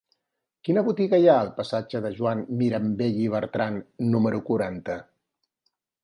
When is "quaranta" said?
4.49-4.97